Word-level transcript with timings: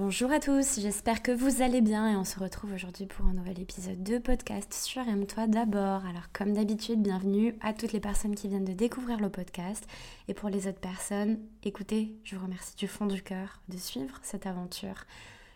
Bonjour 0.00 0.30
à 0.30 0.38
tous, 0.38 0.78
j'espère 0.78 1.22
que 1.22 1.32
vous 1.32 1.60
allez 1.60 1.80
bien 1.80 2.08
et 2.12 2.14
on 2.14 2.22
se 2.22 2.38
retrouve 2.38 2.72
aujourd'hui 2.72 3.06
pour 3.06 3.26
un 3.26 3.32
nouvel 3.32 3.58
épisode 3.58 4.00
de 4.04 4.18
podcast 4.18 4.72
sur 4.72 5.02
Aime-toi 5.02 5.48
d'abord. 5.48 6.06
Alors 6.06 6.30
comme 6.32 6.52
d'habitude, 6.52 7.02
bienvenue 7.02 7.56
à 7.62 7.72
toutes 7.72 7.92
les 7.92 7.98
personnes 7.98 8.36
qui 8.36 8.46
viennent 8.46 8.64
de 8.64 8.72
découvrir 8.72 9.18
le 9.18 9.28
podcast 9.28 9.84
et 10.28 10.34
pour 10.34 10.50
les 10.50 10.68
autres 10.68 10.78
personnes, 10.78 11.40
écoutez, 11.64 12.14
je 12.22 12.36
vous 12.36 12.44
remercie 12.44 12.76
du 12.76 12.86
fond 12.86 13.06
du 13.06 13.24
cœur 13.24 13.60
de 13.68 13.76
suivre 13.76 14.20
cette 14.22 14.46
aventure. 14.46 15.04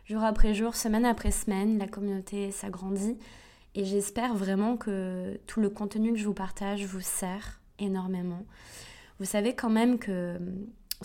Jour 0.07 0.25
après 0.25 0.55
jour, 0.55 0.75
semaine 0.75 1.05
après 1.05 1.31
semaine, 1.31 1.79
la 1.79 1.87
communauté 1.87 2.51
s'agrandit 2.51 3.19
et 3.77 3.85
j'espère 3.85 4.35
vraiment 4.35 4.77
que 4.77 5.39
tout 5.47 5.61
le 5.61 5.71
contenu 5.71 6.15
que 6.15 6.19
je 6.19 6.27
vous 6.27 6.35
partage 6.35 6.85
vous 6.85 7.01
sert 7.01 7.61
énormément. 7.79 8.45
Vous 9.21 9.25
savez 9.25 9.55
quand 9.55 9.71
même 9.71 10.01
que 10.01 10.37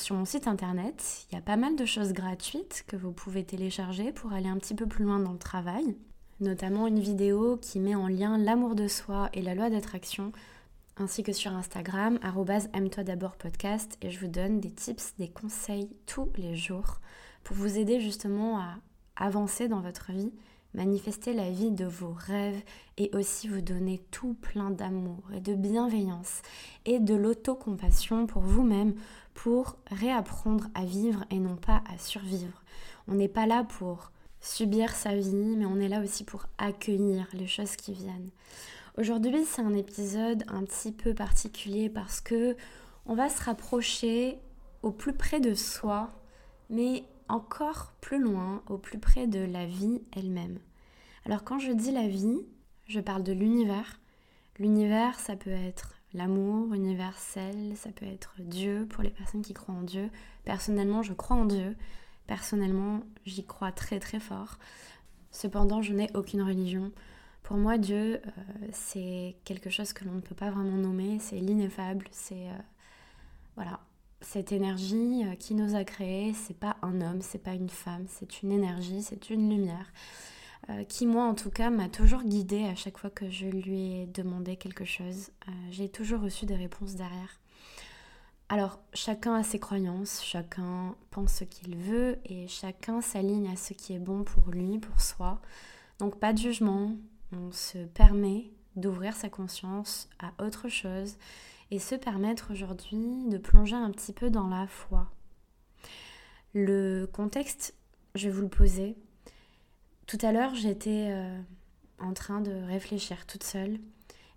sur 0.02 0.16
mon 0.16 0.26
site 0.26 0.48
internet, 0.48 1.26
il 1.30 1.36
y 1.36 1.38
a 1.38 1.42
pas 1.42 1.58
mal 1.58 1.76
de 1.76 1.86
choses 1.86 2.14
gratuites 2.14 2.84
que 2.88 2.96
vous 2.96 3.12
pouvez 3.12 3.44
télécharger 3.44 4.12
pour 4.12 4.34
aller 4.34 4.48
un 4.48 4.58
petit 4.58 4.76
peu 4.76 4.86
plus 4.86 5.06
loin 5.06 5.20
dans 5.20 5.32
le 5.32 5.38
travail, 5.38 5.96
notamment 6.40 6.88
une 6.88 7.00
vidéo 7.00 7.58
qui 7.58 7.80
met 7.80 7.96
en 7.96 8.08
lien 8.08 8.38
l'amour 8.38 8.76
de 8.76 8.88
soi 8.88 9.30
et 9.34 9.42
la 9.42 9.56
loi 9.56 9.70
d'attraction, 9.70 10.32
ainsi 10.98 11.24
que 11.24 11.32
sur 11.32 11.52
Instagram, 11.54 12.20
aime-toi 12.74 13.04
d'abord 13.04 13.36
podcast, 13.36 13.98
et 14.02 14.10
je 14.10 14.20
vous 14.20 14.28
donne 14.28 14.60
des 14.60 14.72
tips, 14.72 15.14
des 15.18 15.30
conseils 15.30 15.90
tous 16.06 16.30
les 16.38 16.56
jours 16.56 17.00
pour 17.44 17.56
vous 17.56 17.78
aider 17.78 18.00
justement 18.00 18.60
à 18.60 18.76
avancer 19.16 19.68
dans 19.68 19.82
votre 19.82 20.12
vie, 20.12 20.32
manifester 20.74 21.34
la 21.34 21.50
vie 21.50 21.72
de 21.72 21.86
vos 21.86 22.14
rêves 22.14 22.62
et 22.98 23.10
aussi 23.14 23.48
vous 23.48 23.62
donner 23.62 24.00
tout 24.12 24.36
plein 24.36 24.70
d'amour 24.70 25.24
et 25.34 25.40
de 25.40 25.56
bienveillance 25.56 26.42
et 26.86 27.00
de 27.00 27.16
l'autocompassion 27.16 28.28
pour 28.28 28.42
vous-même 28.44 28.94
pour 29.38 29.78
réapprendre 29.92 30.66
à 30.74 30.84
vivre 30.84 31.24
et 31.30 31.38
non 31.38 31.58
pas 31.58 31.84
à 31.94 32.00
survivre. 32.00 32.64
On 33.08 33.14
n'est 33.14 33.28
pas 33.28 33.46
là 33.46 33.64
pour 33.64 34.12
subir 34.42 34.96
sa 34.96 35.16
vie, 35.16 35.56
mais 35.56 35.66
on 35.66 35.80
est 35.80 35.88
là 35.88 36.02
aussi 36.02 36.24
pour 36.24 36.48
accueillir 36.58 37.28
les 37.34 37.46
choses 37.46 37.76
qui 37.76 37.94
viennent. 37.94 38.32
Aujourd'hui, 38.98 39.46
c'est 39.46 39.62
un 39.62 39.76
épisode 39.76 40.44
un 40.48 40.64
petit 40.64 40.92
peu 40.92 41.14
particulier 41.14 41.88
parce 41.88 42.20
que 42.20 42.58
on 43.06 43.14
va 43.14 43.30
se 43.30 43.44
rapprocher 43.44 44.40
au 44.82 44.90
plus 44.90 45.14
près 45.14 45.40
de 45.40 45.54
soi, 45.54 46.10
mais 46.72 47.04
encore 47.30 47.94
plus 48.02 48.20
loin, 48.20 48.64
au 48.68 48.80
plus 48.80 48.98
près 48.98 49.28
de 49.28 49.40
la 49.40 49.68
vie 49.68 50.02
elle-même. 50.16 50.58
Alors 51.26 51.44
quand 51.44 51.60
je 51.60 51.72
dis 51.72 51.92
la 51.92 52.08
vie, 52.08 52.42
je 52.88 53.00
parle 53.00 53.22
de 53.22 53.34
l'univers. 53.34 54.00
L'univers, 54.58 55.20
ça 55.20 55.36
peut 55.36 55.52
être 55.52 55.97
l'amour 56.14 56.74
universel, 56.74 57.74
ça 57.76 57.92
peut 57.92 58.06
être 58.06 58.36
Dieu 58.40 58.88
pour 58.90 59.04
les 59.04 59.10
personnes 59.10 59.42
qui 59.42 59.54
croient 59.54 59.76
en 59.76 59.84
Dieu. 59.84 60.10
Personnellement, 60.46 61.04
je 61.04 61.14
crois 61.14 61.38
en 61.38 61.46
Dieu. 61.46 61.76
Personnellement, 62.28 63.02
j'y 63.26 63.46
crois 63.46 63.72
très 63.72 64.00
très 64.00 64.20
fort. 64.20 64.58
Cependant, 65.32 65.82
je 65.82 65.94
n'ai 65.94 66.10
aucune 66.16 66.42
religion. 66.42 66.92
Pour 67.44 67.58
moi, 67.58 67.78
Dieu, 67.78 68.22
euh, 68.26 68.30
c'est 68.74 69.38
quelque 69.46 69.70
chose 69.70 69.94
que 69.94 70.04
l'on 70.04 70.14
ne 70.14 70.22
peut 70.22 70.36
pas 70.36 70.52
vraiment 70.52 70.76
nommer, 70.78 71.20
c'est 71.20 71.38
l'ineffable, 71.38 72.06
c'est 72.12 72.50
euh, 72.50 72.58
voilà, 73.56 73.80
cette 74.20 74.52
énergie 74.52 75.24
euh, 75.26 75.36
qui 75.36 75.56
nous 75.56 75.76
a 75.76 75.84
créés, 75.86 76.34
c'est 76.34 76.58
pas 76.58 76.76
un 76.82 77.00
homme, 77.00 77.22
c'est 77.22 77.42
pas 77.42 77.54
une 77.54 77.70
femme, 77.70 78.06
c'est 78.10 78.42
une 78.42 78.52
énergie, 78.52 79.02
c'est 79.02 79.30
une 79.30 79.50
lumière. 79.50 79.94
Euh, 80.70 80.84
qui 80.84 81.06
moi 81.06 81.24
en 81.26 81.34
tout 81.34 81.50
cas 81.50 81.70
m'a 81.70 81.88
toujours 81.88 82.24
guidée 82.24 82.66
à 82.66 82.76
chaque 82.76 82.98
fois 82.98 83.10
que 83.10 83.30
je 83.30 83.46
lui 83.46 84.02
ai 84.02 84.06
demandé 84.08 84.58
quelque 84.58 84.86
chose. 84.86 85.30
Euh, 85.48 85.52
j'ai 85.72 85.88
toujours 85.88 86.22
reçu 86.22 86.46
des 86.46 86.56
réponses 86.56 86.96
derrière. 86.96 87.40
Alors 88.50 88.80
chacun 88.94 89.36
a 89.36 89.44
ses 89.44 89.60
croyances, 89.60 90.22
chacun 90.24 90.96
pense 91.12 91.34
ce 91.36 91.44
qu'il 91.44 91.78
veut 91.78 92.18
et 92.26 92.48
chacun 92.48 93.02
s'aligne 93.02 93.50
à 93.50 93.56
ce 93.56 93.74
qui 93.74 93.94
est 93.94 94.00
bon 94.00 94.24
pour 94.24 94.50
lui, 94.50 94.80
pour 94.80 95.02
soi. 95.02 95.42
Donc 96.00 96.20
pas 96.20 96.34
de 96.34 96.38
jugement, 96.38 96.92
on 97.32 97.52
se 97.52 97.78
permet 97.86 98.52
d'ouvrir 98.76 99.16
sa 99.16 99.30
conscience 99.30 100.10
à 100.20 100.32
autre 100.44 100.70
chose 100.70 101.18
et 101.72 101.80
se 101.80 101.96
permettre 101.96 102.52
aujourd'hui 102.52 103.26
de 103.28 103.38
plonger 103.38 103.76
un 103.76 103.92
petit 103.92 104.14
peu 104.14 104.30
dans 104.30 104.48
la 104.48 104.68
foi. 104.68 105.12
Le 106.54 107.06
contexte, 107.12 107.76
je 108.16 108.30
vais 108.30 108.34
vous 108.34 108.44
le 108.44 108.50
poser, 108.50 108.96
tout 110.08 110.18
à 110.22 110.32
l'heure, 110.32 110.56
j'étais 110.56 111.10
euh, 111.12 111.40
en 112.00 112.14
train 112.14 112.40
de 112.40 112.52
réfléchir 112.52 113.26
toute 113.28 113.44
seule 113.44 113.78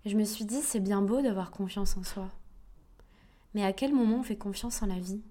et 0.03 0.09
je 0.09 0.17
me 0.17 0.25
suis 0.25 0.45
dit 0.45 0.61
c'est 0.61 0.81
bien 0.81 1.01
beau 1.01 1.21
d'avoir 1.21 1.49
confiance 1.49 1.95
en 1.95 2.03
soi. 2.03 2.29
Mais 3.53 3.63
à 3.63 3.71
quel 3.71 3.93
moment 3.93 4.19
on 4.19 4.23
fait 4.23 4.37
confiance 4.37 4.81
en 4.81 4.87
la 4.87 4.99
vie? 4.99 5.21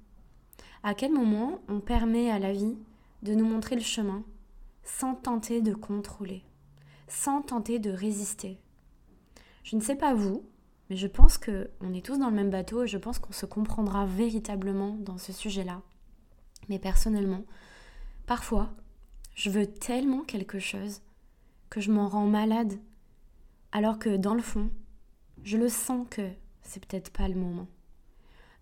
À 0.83 0.95
quel 0.95 1.13
moment 1.13 1.61
on 1.69 1.81
permet 1.81 2.31
à 2.31 2.39
la 2.39 2.53
vie 2.53 2.79
de 3.23 3.35
nous 3.35 3.45
montrer 3.45 3.77
le 3.77 3.83
chemin 3.83 4.25
sans 4.83 5.15
tenter 5.15 5.61
de 5.61 5.75
contrôler, 5.75 6.43
sans 7.07 7.43
tenter 7.43 7.79
de 7.79 7.91
résister? 7.91 8.59
Je 9.63 9.77
ne 9.77 9.83
sais 9.83 9.97
pas 9.97 10.15
vous, 10.15 10.43
mais 10.89 10.97
je 10.97 11.07
pense 11.07 11.37
que 11.37 11.71
on 11.83 11.93
est 11.93 12.05
tous 12.05 12.19
dans 12.19 12.31
le 12.31 12.37
même 12.37 12.51
bateau 12.51 12.85
et 12.85 12.89
je 12.89 12.99
pense 12.99 13.19
qu'on 13.19 13.33
se 13.33 13.45
comprendra 13.45 14.07
véritablement 14.07 14.97
dans 15.01 15.19
ce 15.19 15.33
sujet-là. 15.33 15.83
Mais 16.71 16.79
personnellement, 16.79 17.45
parfois, 18.27 18.71
je 19.35 19.51
veux 19.51 19.67
tellement 19.67 20.23
quelque 20.23 20.59
chose 20.59 21.01
que 21.69 21.81
je 21.81 21.93
m'en 21.93 22.09
rends 22.09 22.27
malade, 22.27 22.79
alors 23.73 23.99
que 23.99 24.17
dans 24.17 24.35
le 24.35 24.43
fond, 24.43 24.71
je 25.45 25.57
le 25.57 25.69
sens 25.69 26.07
que 26.11 26.29
c'est 26.63 26.85
peut-être 26.85 27.11
pas 27.11 27.29
le 27.29 27.37
moment. 27.37 27.69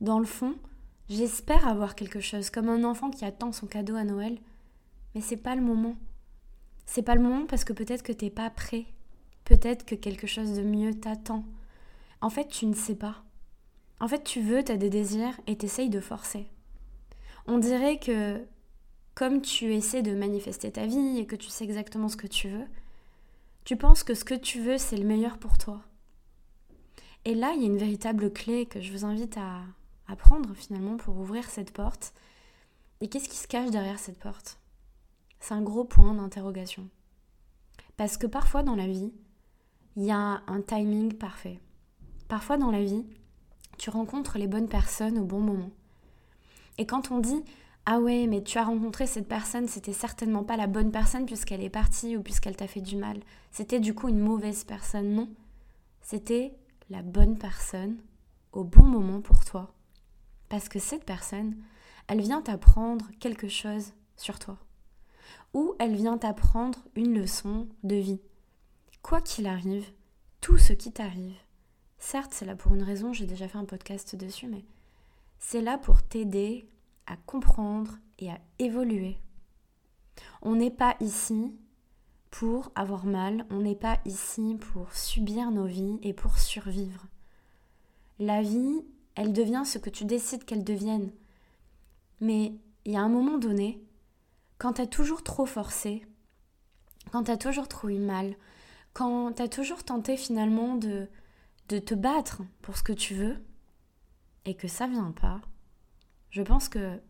Dans 0.01 0.19
le 0.19 0.27
fond, 0.27 0.55
j'espère 1.09 1.67
avoir 1.67 1.95
quelque 1.95 2.21
chose, 2.21 2.51
comme 2.51 2.69
un 2.69 2.85
enfant 2.85 3.11
qui 3.11 3.25
attend 3.25 3.53
son 3.53 3.67
cadeau 3.67 3.97
à 3.97 4.05
Noël, 4.05 4.39
mais 5.15 5.21
c'est 5.21 5.37
pas 5.37 5.57
le 5.57 5.63
moment. 5.63 5.97
C'est 6.87 7.03
pas 7.03 7.15
le 7.15 7.23
moment 7.23 7.47
parce 7.47 7.65
que 7.65 7.73
peut-être 7.73 8.03
que 8.03 8.13
t'es 8.13 8.31
pas 8.31 8.51
prêt, 8.51 8.87
peut-être 9.45 9.85
que 9.85 9.95
quelque 9.95 10.27
chose 10.27 10.55
de 10.55 10.63
mieux 10.63 10.95
t'attend. 10.95 11.45
En 12.21 12.31
fait, 12.31 12.49
tu 12.49 12.67
ne 12.67 12.75
sais 12.75 12.95
pas. 12.95 13.25
En 14.01 14.09
fait, 14.09 14.23
tu 14.23 14.41
veux, 14.41 14.63
tu 14.63 14.73
as 14.73 14.77
des 14.77 14.91
désirs 14.91 15.39
et 15.47 15.57
t'essayes 15.57 15.91
de 15.91 16.01
forcer. 16.01 16.49
On 17.47 17.59
dirait 17.59 17.99
que 17.99 18.45
comme 19.19 19.41
tu 19.41 19.75
essaies 19.75 20.03
de 20.03 20.15
manifester 20.15 20.71
ta 20.71 20.87
vie 20.87 21.19
et 21.19 21.27
que 21.27 21.35
tu 21.35 21.49
sais 21.49 21.65
exactement 21.65 22.09
ce 22.09 22.17
que 22.17 22.29
tu 22.29 22.49
veux, 22.49 22.67
tu 23.65 23.77
penses 23.77 24.05
que 24.05 24.15
ce 24.15 24.25
que 24.25 24.35
tu 24.35 24.61
veux, 24.61 24.79
c'est 24.79 24.97
le 24.97 25.05
meilleur 25.05 25.39
pour 25.39 25.59
toi. 25.59 25.81
Et 27.25 27.35
là, 27.35 27.53
il 27.53 27.63
y 27.63 27.65
a 27.65 27.67
une 27.67 27.79
véritable 27.79 28.33
clé 28.33 28.67
que 28.67 28.81
je 28.81 28.93
vous 28.93 29.05
invite 29.05 29.37
à, 29.37 29.63
prendre 30.19 30.55
finalement 30.55 30.97
pour 30.99 31.17
ouvrir 31.19 31.51
cette 31.51 31.73
porte. 31.73 32.15
Et 33.01 33.09
qu'est-ce 33.09 33.29
qui 33.29 33.37
se 33.37 33.49
cache 33.49 33.73
derrière 33.73 33.99
cette 33.99 34.21
porte? 34.21 34.61
C'est 35.41 35.55
un 35.55 35.63
gros 35.63 35.85
point 35.85 36.15
d'interrogation. 36.15 36.89
Parce 37.97 38.19
que 38.19 38.29
parfois 38.29 38.63
dans 38.63 38.77
la 38.77 38.87
vie, 38.87 39.13
il 39.97 40.05
y 40.05 40.13
a 40.13 40.43
un 40.47 40.61
timing 40.61 41.13
parfait. 41.13 41.59
Parfois 42.29 42.57
dans 42.57 42.71
la 42.71 42.85
vie, 42.85 43.05
tu 43.79 43.91
rencontres 43.91 44.39
les 44.39 44.47
bonnes 44.47 44.69
personnes 44.69 45.19
au 45.19 45.25
bon 45.25 45.41
moment. 45.41 45.73
Et 46.79 46.87
quand 46.87 47.11
on 47.11 47.19
dit 47.19 47.43
ah 47.91 48.01
ouais, 48.01 48.27
mais 48.27 48.43
tu 48.43 48.59
as 48.59 48.65
rencontré 48.65 49.07
cette 49.07 49.29
personne, 49.29 49.67
c'était 49.67 49.95
certainement 49.95 50.45
pas 50.45 50.59
la 50.59 50.67
bonne 50.67 50.93
personne 50.93 51.25
puisqu'elle 51.25 51.63
est 51.63 51.71
partie 51.71 52.19
ou 52.19 52.23
puisqu'elle 52.23 52.55
t'a 52.55 52.67
fait 52.67 52.83
du 52.83 52.97
mal. 52.97 53.19
C'était 53.51 53.81
du 53.81 53.95
coup 53.95 54.09
une 54.09 54.21
mauvaise 54.21 54.65
personne, 54.65 55.15
non. 55.15 55.31
C'était 56.03 56.55
la 56.91 57.01
bonne 57.01 57.39
personne 57.39 57.97
au 58.53 58.63
bon 58.63 58.85
moment 58.85 59.23
pour 59.23 59.43
toi. 59.47 59.73
Parce 60.51 60.69
que 60.69 60.79
cette 60.79 61.07
personne, 61.07 61.57
elle 62.09 62.21
vient 62.21 62.43
t'apprendre 62.43 63.07
quelque 63.21 63.49
chose 63.49 63.95
sur 64.19 64.39
toi. 64.39 64.59
Ou 65.55 65.75
elle 65.79 65.95
vient 65.95 66.19
t'apprendre 66.19 66.81
une 66.95 67.19
leçon 67.19 67.69
de 67.85 67.97
vie. 67.97 68.21
Quoi 69.01 69.23
qu'il 69.23 69.47
arrive, 69.47 69.91
tout 70.43 70.59
ce 70.59 70.75
qui 70.75 70.93
t'arrive, 70.93 71.39
certes 71.97 72.35
c'est 72.35 72.45
là 72.45 72.55
pour 72.55 72.75
une 72.75 72.83
raison, 72.83 73.15
j'ai 73.15 73.25
déjà 73.25 73.49
fait 73.49 73.57
un 73.57 73.65
podcast 73.65 74.15
dessus, 74.15 74.47
mais 74.47 74.67
c'est 75.39 75.63
là 75.63 75.79
pour 75.79 76.03
t'aider 76.03 76.69
à 77.09 77.17
comprendre 77.27 77.99
et 78.19 78.31
à 78.31 78.39
évoluer. 78.59 79.19
On 80.43 80.55
n'est 80.55 80.71
pas 80.71 80.97
ici 81.01 81.57
pour 82.31 82.71
avoir 82.75 83.07
mal, 83.07 83.47
on 83.51 83.61
n'est 83.61 83.75
pas 83.75 83.99
ici 84.05 84.57
pour 84.61 84.93
subir 84.93 85.51
nos 85.51 85.67
vies 85.67 85.99
et 86.03 86.13
pour 86.13 86.39
survivre. 86.39 87.07
La 88.19 88.43
vie, 88.43 88.85
elle 89.15 89.33
devient 89.33 89.63
ce 89.65 89.79
que 89.79 89.91
tu 89.91 90.05
décides 90.05 90.45
qu'elle 90.45 90.65
devienne. 90.65 91.11
Mais 92.21 92.53
il 92.85 92.93
y 92.93 92.97
a 92.97 93.03
un 93.03 93.09
moment 93.09 93.39
donné, 93.39 93.83
quand 94.59 94.75
tu 94.75 94.83
as 94.83 94.87
toujours 94.87 95.23
trop 95.23 95.47
forcé, 95.47 96.05
quand 97.11 97.25
tu 97.25 97.31
as 97.31 97.37
toujours 97.37 97.69
trop 97.69 97.89
eu 97.89 97.99
mal, 97.99 98.37
quand 98.93 99.33
tu 99.33 99.43
as 99.43 99.49
toujours 99.49 99.85
tenté 99.85 100.17
finalement 100.17 100.75
de, 100.75 101.09
de 101.69 101.79
te 101.79 101.95
battre 101.95 102.43
pour 102.61 102.77
ce 102.77 102.83
que 102.83 102.93
tu 102.93 103.15
veux, 103.15 103.37
et 104.45 104.55
que 104.55 104.69
ça 104.69 104.87
vient 104.87 105.13
pas, 105.13 105.41
je 106.31 106.43
pense 106.43 106.69
que 106.69 107.01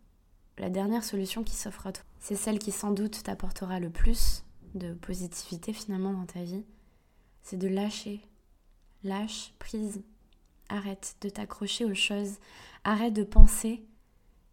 la 0.58 0.70
dernière 0.70 1.04
solution 1.04 1.44
qui 1.44 1.54
s'offre 1.54 1.86
à 1.86 1.92
toi, 1.92 2.04
c'est 2.18 2.36
celle 2.36 2.58
qui 2.58 2.72
sans 2.72 2.90
doute 2.90 3.22
t'apportera 3.22 3.80
le 3.80 3.90
plus 3.90 4.44
de 4.74 4.94
positivité 4.94 5.72
finalement 5.72 6.12
dans 6.12 6.26
ta 6.26 6.42
vie, 6.42 6.64
c'est 7.42 7.56
de 7.56 7.68
lâcher. 7.68 8.20
Lâche, 9.04 9.52
prise. 9.58 10.02
Arrête 10.68 11.16
de 11.22 11.28
t'accrocher 11.28 11.84
aux 11.84 11.94
choses. 11.94 12.38
Arrête 12.84 13.14
de 13.14 13.22
penser 13.24 13.86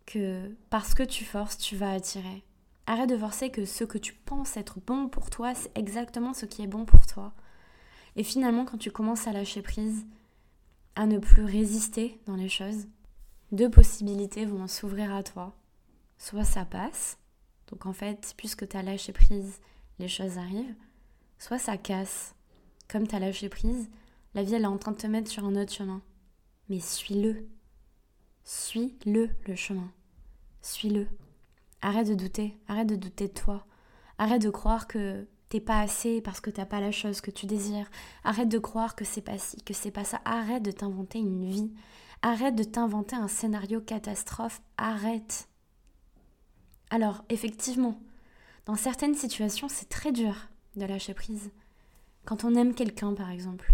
que 0.05 0.55
parce 0.69 0.93
que 0.93 1.03
tu 1.03 1.25
forces, 1.25 1.57
tu 1.57 1.75
vas 1.75 1.91
attirer. 1.91 2.43
Arrête 2.87 3.09
de 3.09 3.17
forcer 3.17 3.49
que 3.49 3.65
ce 3.65 3.83
que 3.83 3.97
tu 3.97 4.13
penses 4.13 4.57
être 4.57 4.79
bon 4.79 5.09
pour 5.09 5.29
toi, 5.29 5.55
c'est 5.55 5.75
exactement 5.77 6.33
ce 6.33 6.45
qui 6.45 6.61
est 6.61 6.67
bon 6.67 6.85
pour 6.85 7.07
toi. 7.07 7.33
Et 8.15 8.23
finalement, 8.23 8.63
quand 8.63 8.77
tu 8.77 8.91
commences 8.91 9.27
à 9.27 9.33
lâcher 9.33 9.61
prise, 9.61 10.05
à 10.95 11.05
ne 11.05 11.17
plus 11.17 11.43
résister 11.43 12.21
dans 12.27 12.35
les 12.35 12.47
choses, 12.47 12.87
deux 13.55 13.69
possibilités 13.69 14.45
vont 14.45 14.67
s'ouvrir 14.67 15.13
à 15.13 15.23
toi. 15.23 15.55
Soit 16.17 16.43
ça 16.43 16.65
passe, 16.65 17.17
donc 17.69 17.85
en 17.85 17.93
fait, 17.93 18.33
puisque 18.37 18.67
tu 18.67 18.77
as 18.77 18.83
lâché 18.83 19.11
prise, 19.11 19.59
les 19.99 20.07
choses 20.07 20.37
arrivent, 20.37 20.75
soit 21.39 21.59
ça 21.59 21.77
casse. 21.77 22.35
Comme 22.87 23.07
tu 23.07 23.15
as 23.15 23.19
lâché 23.19 23.49
prise, 23.49 23.89
la 24.33 24.43
vie 24.43 24.53
elle 24.53 24.63
est 24.63 24.67
en 24.67 24.77
train 24.77 24.91
de 24.91 24.97
te 24.97 25.07
mettre 25.07 25.31
sur 25.31 25.45
un 25.45 25.55
autre 25.55 25.73
chemin. 25.73 26.01
Mais 26.69 26.79
suis-le. 26.79 27.47
Suis-le, 28.43 29.29
le 29.47 29.55
chemin. 29.55 29.91
Suis-le. 30.61 31.07
Arrête 31.81 32.07
de 32.07 32.15
douter, 32.15 32.57
arrête 32.67 32.87
de 32.87 32.95
douter 32.95 33.27
de 33.27 33.33
toi. 33.33 33.65
Arrête 34.17 34.41
de 34.41 34.49
croire 34.49 34.87
que 34.87 35.27
t'es 35.49 35.59
pas 35.59 35.79
assez 35.79 36.21
parce 36.21 36.41
que 36.41 36.49
t'as 36.49 36.65
pas 36.65 36.79
la 36.79 36.91
chose 36.91 37.21
que 37.21 37.31
tu 37.31 37.45
désires. 37.45 37.89
Arrête 38.23 38.49
de 38.49 38.59
croire 38.59 38.95
que 38.95 39.05
c'est 39.05 39.21
pas 39.21 39.37
ci, 39.37 39.61
que 39.61 39.73
c'est 39.73 39.91
pas 39.91 40.03
ça. 40.03 40.21
Arrête 40.25 40.63
de 40.63 40.71
t'inventer 40.71 41.19
une 41.19 41.45
vie. 41.45 41.71
Arrête 42.27 42.55
de 42.55 42.63
t'inventer 42.63 43.15
un 43.15 43.27
scénario 43.27 43.79
catastrophe. 43.79 44.59
Arrête. 44.77 45.47
Alors, 46.89 47.23
effectivement, 47.29 47.99
dans 48.65 48.73
certaines 48.73 49.13
situations, 49.13 49.69
c'est 49.69 49.89
très 49.89 50.11
dur 50.11 50.35
de 50.75 50.85
lâcher 50.85 51.13
prise. 51.13 51.51
Quand 52.25 52.43
on 52.43 52.55
aime 52.55 52.73
quelqu'un, 52.73 53.13
par 53.13 53.29
exemple. 53.29 53.71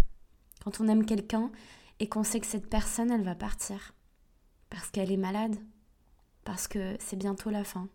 Quand 0.62 0.82
on 0.82 0.88
aime 0.88 1.06
quelqu'un 1.06 1.50
et 1.98 2.10
qu'on 2.10 2.24
sait 2.24 2.40
que 2.40 2.46
cette 2.46 2.68
personne, 2.68 3.10
elle 3.10 3.24
va 3.24 3.34
partir. 3.34 3.94
Parce 4.68 4.90
qu'elle 4.90 5.10
est 5.10 5.16
malade. 5.16 5.56
Parce 6.44 6.68
que 6.68 6.94
c'est 7.00 7.16
bientôt 7.16 7.48
la 7.48 7.64
fin. 7.64 7.88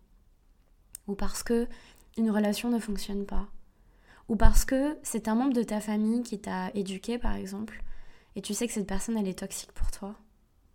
Ou 1.06 1.14
parce 1.14 1.44
que 1.44 1.68
une 2.16 2.32
relation 2.32 2.68
ne 2.68 2.80
fonctionne 2.80 3.26
pas. 3.26 3.46
Ou 4.28 4.34
parce 4.34 4.64
que 4.64 4.98
c'est 5.04 5.28
un 5.28 5.36
membre 5.36 5.54
de 5.54 5.62
ta 5.62 5.80
famille 5.80 6.24
qui 6.24 6.40
t'a 6.40 6.72
éduqué, 6.74 7.16
par 7.16 7.36
exemple, 7.36 7.80
et 8.34 8.42
tu 8.42 8.54
sais 8.54 8.66
que 8.66 8.72
cette 8.72 8.88
personne, 8.88 9.16
elle 9.16 9.28
est 9.28 9.38
toxique 9.38 9.70
pour 9.70 9.92
toi 9.92 10.16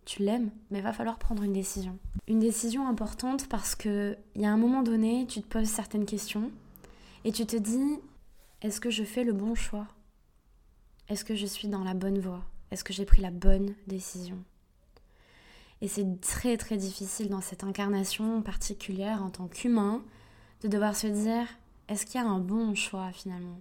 tu 0.04 0.22
l'aimes, 0.22 0.50
mais 0.70 0.80
va 0.80 0.92
falloir 0.92 1.18
prendre 1.18 1.42
une 1.42 1.52
décision. 1.52 1.98
Une 2.28 2.40
décision 2.40 2.86
importante 2.88 3.48
parce 3.48 3.74
que 3.74 4.16
il 4.34 4.42
y 4.42 4.46
a 4.46 4.52
un 4.52 4.56
moment 4.56 4.82
donné, 4.82 5.26
tu 5.26 5.42
te 5.42 5.48
poses 5.48 5.68
certaines 5.68 6.06
questions 6.06 6.50
et 7.24 7.32
tu 7.32 7.46
te 7.46 7.56
dis 7.56 7.98
est-ce 8.60 8.80
que 8.80 8.90
je 8.90 9.04
fais 9.04 9.24
le 9.24 9.32
bon 9.32 9.54
choix? 9.54 9.86
Est-ce 11.08 11.24
que 11.24 11.34
je 11.34 11.46
suis 11.46 11.68
dans 11.68 11.84
la 11.84 11.94
bonne 11.94 12.18
voie? 12.18 12.42
Est-ce 12.70 12.84
que 12.84 12.92
j'ai 12.92 13.04
pris 13.04 13.20
la 13.20 13.30
bonne 13.30 13.74
décision? 13.86 14.42
Et 15.80 15.88
c'est 15.88 16.20
très 16.20 16.56
très 16.56 16.76
difficile 16.76 17.28
dans 17.28 17.42
cette 17.42 17.64
incarnation 17.64 18.40
particulière 18.40 19.22
en 19.22 19.30
tant 19.30 19.48
qu'humain 19.48 20.02
de 20.62 20.68
devoir 20.68 20.96
se 20.96 21.06
dire 21.06 21.46
est-ce 21.88 22.06
qu'il 22.06 22.20
y 22.20 22.24
a 22.24 22.26
un 22.26 22.38
bon 22.38 22.74
choix 22.74 23.12
finalement? 23.12 23.60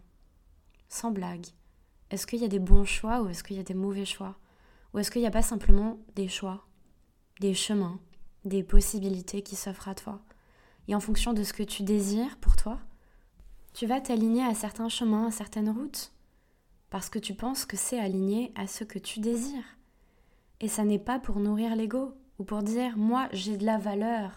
Sans 0.88 1.12
blague. 1.12 1.48
Est-ce 2.10 2.26
qu'il 2.26 2.40
y 2.40 2.46
a 2.46 2.50
des 2.50 2.60
bons 2.60 2.86
choix 2.86 3.22
ou 3.22 3.28
est-ce 3.28 3.44
qu'il 3.44 3.58
y 3.58 3.60
a 3.60 3.64
des 3.64 3.74
mauvais 3.74 4.06
choix? 4.06 4.38
Ou 4.94 5.00
est-ce 5.00 5.12
qu'il 5.12 5.22
n'y 5.22 5.28
a 5.28 5.32
pas 5.32 5.42
simplement 5.42 6.00
des 6.16 6.28
choix, 6.28 6.66
des 7.40 7.54
chemins, 7.54 8.00
des 8.46 8.64
possibilités 8.64 9.42
qui 9.42 9.56
s'offrent 9.56 9.90
à 9.90 9.96
toi? 9.96 10.22
Et 10.88 10.96
en 10.96 11.00
fonction 11.00 11.34
de 11.34 11.44
ce 11.44 11.54
que 11.54 11.64
tu 11.64 11.84
désires 11.84 12.38
pour 12.38 12.56
toi, 12.56 12.80
tu 13.74 13.88
vas 13.88 14.02
t'aligner 14.02 14.44
à 14.44 14.54
certains 14.54 14.90
chemins, 14.90 15.28
à 15.28 15.32
certaines 15.32 15.70
routes, 15.70 16.12
parce 16.90 17.10
que 17.10 17.20
tu 17.20 17.34
penses 17.34 17.66
que 17.66 17.78
c'est 17.78 18.00
aligné 18.00 18.52
à 18.56 18.68
ce 18.68 18.84
que 18.84 19.00
tu 19.00 19.20
désires. 19.20 19.78
Et 20.60 20.68
ça 20.68 20.84
n'est 20.84 21.00
pas 21.00 21.20
pour 21.20 21.40
nourrir 21.40 21.76
l'ego 21.76 22.14
ou 22.38 22.44
pour 22.44 22.62
dire 22.62 22.98
moi 22.98 23.30
j'ai 23.34 23.58
de 23.58 23.66
la 23.66 23.78
valeur. 23.78 24.32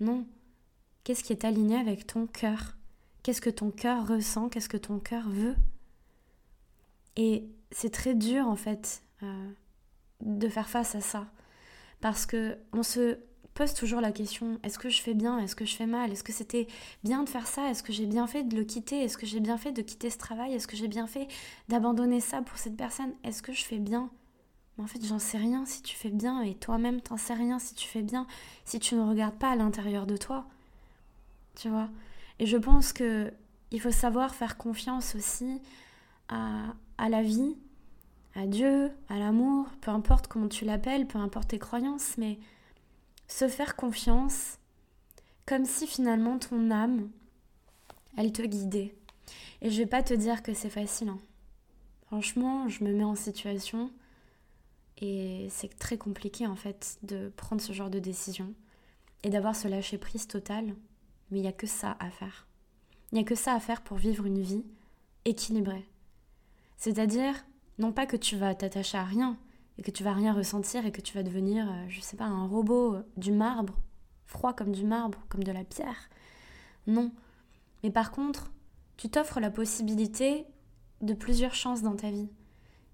Non. 0.00 0.26
Qu'est-ce 1.04 1.22
qui 1.22 1.32
est 1.32 1.44
aligné 1.44 1.76
avec 1.76 2.06
ton 2.06 2.26
cœur? 2.26 2.76
Qu'est-ce 3.22 3.40
que 3.40 3.50
ton 3.50 3.70
cœur 3.70 4.08
ressent? 4.08 4.48
Qu'est-ce 4.48 4.68
que 4.68 4.76
ton 4.76 4.98
cœur 4.98 5.28
veut? 5.28 5.56
Et 7.16 7.48
c'est 7.70 7.92
très 7.92 8.14
dur 8.14 8.46
en 8.46 8.56
fait 8.56 9.02
euh, 9.22 9.52
de 10.20 10.48
faire 10.48 10.68
face 10.68 10.94
à 10.94 11.00
ça. 11.00 11.26
Parce 12.00 12.26
que 12.26 12.58
on 12.72 12.82
se 12.82 13.18
pose 13.54 13.74
toujours 13.74 14.00
la 14.00 14.12
question 14.12 14.60
est-ce 14.62 14.78
que 14.78 14.88
je 14.88 15.02
fais 15.02 15.14
bien 15.14 15.38
Est-ce 15.40 15.56
que 15.56 15.64
je 15.64 15.74
fais 15.74 15.86
mal 15.86 16.12
Est-ce 16.12 16.22
que 16.22 16.32
c'était 16.32 16.68
bien 17.02 17.24
de 17.24 17.28
faire 17.28 17.46
ça 17.46 17.68
Est-ce 17.70 17.82
que 17.82 17.92
j'ai 17.92 18.06
bien 18.06 18.26
fait 18.28 18.44
de 18.44 18.56
le 18.56 18.64
quitter 18.64 19.02
Est-ce 19.02 19.18
que 19.18 19.26
j'ai 19.26 19.40
bien 19.40 19.58
fait 19.58 19.72
de 19.72 19.82
quitter 19.82 20.10
ce 20.10 20.18
travail 20.18 20.54
Est-ce 20.54 20.68
que 20.68 20.76
j'ai 20.76 20.86
bien 20.86 21.08
fait 21.08 21.26
d'abandonner 21.68 22.20
ça 22.20 22.40
pour 22.40 22.56
cette 22.56 22.76
personne 22.76 23.12
Est-ce 23.24 23.42
que 23.42 23.52
je 23.52 23.64
fais 23.64 23.78
bien? 23.78 24.10
Mais 24.76 24.84
en 24.84 24.86
fait, 24.86 25.04
j'en 25.04 25.18
sais 25.18 25.38
rien 25.38 25.66
si 25.66 25.82
tu 25.82 25.96
fais 25.96 26.10
bien 26.10 26.40
et 26.42 26.54
toi-même 26.54 27.00
t'en 27.00 27.16
sais 27.16 27.34
rien 27.34 27.58
si 27.58 27.74
tu 27.74 27.88
fais 27.88 28.02
bien 28.02 28.28
si 28.64 28.78
tu 28.78 28.94
ne 28.94 29.02
regardes 29.02 29.38
pas 29.38 29.50
à 29.50 29.56
l'intérieur 29.56 30.06
de 30.06 30.16
toi. 30.16 30.46
Tu 31.56 31.68
vois? 31.68 31.88
Et 32.38 32.46
je 32.46 32.56
pense 32.56 32.92
que 32.92 33.32
il 33.72 33.80
faut 33.80 33.90
savoir 33.90 34.36
faire 34.36 34.56
confiance 34.56 35.16
aussi 35.16 35.60
à, 36.28 36.74
à 36.96 37.08
la 37.08 37.22
vie, 37.22 37.56
à 38.34 38.46
Dieu, 38.46 38.90
à 39.08 39.18
l'amour, 39.18 39.66
peu 39.80 39.90
importe 39.90 40.26
comment 40.28 40.48
tu 40.48 40.64
l'appelles, 40.64 41.06
peu 41.06 41.18
importe 41.18 41.48
tes 41.48 41.58
croyances, 41.58 42.16
mais 42.18 42.38
se 43.26 43.48
faire 43.48 43.76
confiance 43.76 44.58
comme 45.46 45.64
si 45.64 45.86
finalement 45.86 46.38
ton 46.38 46.70
âme, 46.70 47.10
elle 48.16 48.32
te 48.32 48.42
guidait. 48.42 48.94
Et 49.62 49.70
je 49.70 49.78
vais 49.78 49.86
pas 49.86 50.02
te 50.02 50.14
dire 50.14 50.42
que 50.42 50.54
c'est 50.54 50.70
facile. 50.70 51.08
Hein. 51.08 51.18
Franchement, 52.06 52.68
je 52.68 52.84
me 52.84 52.92
mets 52.92 53.04
en 53.04 53.16
situation 53.16 53.90
et 55.00 55.48
c'est 55.50 55.78
très 55.78 55.98
compliqué 55.98 56.46
en 56.46 56.56
fait 56.56 56.98
de 57.02 57.30
prendre 57.36 57.62
ce 57.62 57.72
genre 57.72 57.90
de 57.90 57.98
décision 57.98 58.52
et 59.22 59.30
d'avoir 59.30 59.54
ce 59.56 59.68
lâcher 59.68 59.98
prise 59.98 60.26
total. 60.26 60.74
Mais 61.30 61.38
il 61.38 61.42
n'y 61.42 61.48
a 61.48 61.52
que 61.52 61.66
ça 61.66 61.96
à 62.00 62.10
faire. 62.10 62.46
Il 63.12 63.16
n'y 63.16 63.20
a 63.22 63.24
que 63.24 63.34
ça 63.34 63.54
à 63.54 63.60
faire 63.60 63.82
pour 63.82 63.96
vivre 63.96 64.26
une 64.26 64.40
vie 64.40 64.64
équilibrée. 65.24 65.86
C'est-à-dire 66.76 67.34
non 67.78 67.92
pas 67.92 68.06
que 68.06 68.16
tu 68.16 68.36
vas 68.36 68.54
t'attacher 68.54 68.98
à 68.98 69.04
rien 69.04 69.38
et 69.78 69.82
que 69.82 69.90
tu 69.90 70.02
vas 70.02 70.12
rien 70.12 70.34
ressentir 70.34 70.84
et 70.84 70.92
que 70.92 71.00
tu 71.00 71.14
vas 71.14 71.22
devenir, 71.22 71.70
euh, 71.70 71.84
je 71.88 72.00
sais 72.00 72.16
pas, 72.16 72.24
un 72.24 72.46
robot 72.46 72.94
euh, 72.94 73.02
du 73.16 73.32
marbre, 73.32 73.74
froid 74.26 74.52
comme 74.52 74.72
du 74.72 74.84
marbre, 74.84 75.18
comme 75.28 75.44
de 75.44 75.52
la 75.52 75.64
pierre. 75.64 76.10
Non. 76.86 77.12
Mais 77.82 77.90
par 77.90 78.10
contre, 78.10 78.50
tu 78.96 79.08
t'offres 79.08 79.40
la 79.40 79.50
possibilité 79.50 80.46
de 81.00 81.14
plusieurs 81.14 81.54
chances 81.54 81.82
dans 81.82 81.94
ta 81.94 82.10
vie. 82.10 82.28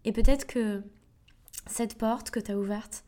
Et 0.04 0.12
peut-être 0.12 0.46
que 0.46 0.82
cette 1.66 1.96
porte 1.96 2.30
que 2.30 2.40
tu 2.40 2.52
as 2.52 2.58
ouverte, 2.58 3.04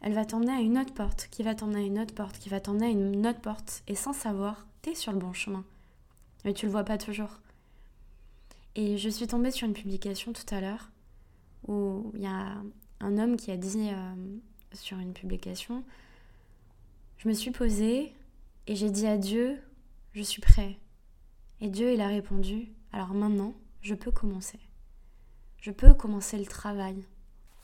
elle 0.00 0.14
va 0.14 0.24
t'emmener 0.24 0.52
à 0.52 0.60
une 0.60 0.78
autre 0.78 0.94
porte, 0.94 1.26
qui 1.32 1.42
va 1.42 1.56
t'emmener 1.56 1.80
à 1.80 1.86
une 1.86 1.98
autre 1.98 2.14
porte, 2.14 2.38
qui 2.38 2.48
va 2.48 2.60
t'emmener 2.60 2.86
à 2.86 2.90
une 2.90 3.26
autre 3.26 3.40
porte. 3.40 3.82
Et 3.88 3.96
sans 3.96 4.12
savoir, 4.12 4.68
tu 4.82 4.90
es 4.90 4.94
sur 4.94 5.10
le 5.10 5.18
bon 5.18 5.32
chemin. 5.32 5.64
Mais 6.44 6.54
tu 6.54 6.66
le 6.66 6.72
vois 6.72 6.84
pas 6.84 6.98
toujours. 6.98 7.40
Et 8.76 8.96
je 8.96 9.08
suis 9.08 9.26
tombée 9.26 9.50
sur 9.50 9.66
une 9.66 9.74
publication 9.74 10.32
tout 10.32 10.54
à 10.54 10.60
l'heure 10.60 10.90
où 11.68 12.10
il 12.14 12.22
y 12.22 12.26
a 12.26 12.56
un 13.00 13.18
homme 13.18 13.36
qui 13.36 13.50
a 13.50 13.56
dit 13.56 13.90
euh, 13.90 14.14
sur 14.72 14.98
une 14.98 15.12
publication, 15.12 15.84
je 17.18 17.28
me 17.28 17.34
suis 17.34 17.50
posée 17.50 18.12
et 18.66 18.76
j'ai 18.76 18.90
dit 18.90 19.06
à 19.06 19.16
Dieu, 19.16 19.60
je 20.12 20.22
suis 20.22 20.40
prêt. 20.40 20.78
Et 21.60 21.68
Dieu, 21.68 21.92
il 21.92 22.00
a 22.00 22.08
répondu, 22.08 22.68
alors 22.92 23.14
maintenant, 23.14 23.54
je 23.80 23.94
peux 23.94 24.10
commencer. 24.10 24.58
Je 25.60 25.70
peux 25.70 25.94
commencer 25.94 26.38
le 26.38 26.46
travail. 26.46 27.04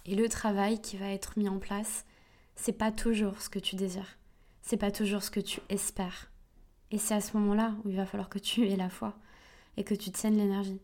Et 0.04 0.14
le 0.14 0.28
travail 0.28 0.80
qui 0.80 0.96
va 0.96 1.08
être 1.11 1.38
mis 1.38 1.49
en 1.49 1.58
place, 1.58 2.04
c'est 2.56 2.73
pas 2.73 2.92
toujours 2.92 3.40
ce 3.40 3.49
que 3.49 3.58
tu 3.58 3.76
désires. 3.76 4.18
C'est 4.62 4.76
pas 4.76 4.90
toujours 4.90 5.23
ce 5.23 5.30
que 5.30 5.40
tu 5.40 5.61
espères. 5.68 6.30
Et 6.90 6.99
c'est 6.99 7.14
à 7.14 7.20
ce 7.20 7.37
moment-là 7.37 7.75
où 7.84 7.90
il 7.90 7.96
va 7.96 8.06
falloir 8.06 8.28
que 8.28 8.38
tu 8.38 8.68
aies 8.68 8.76
la 8.76 8.90
foi 8.90 9.16
et 9.76 9.84
que 9.84 9.94
tu 9.94 10.11
tiennes 10.11 10.37
l'énergie. 10.37 10.80